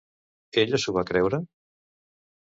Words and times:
Ella 0.61 0.79
s'ho 0.83 0.93
va 0.95 1.03
creure? 1.09 1.39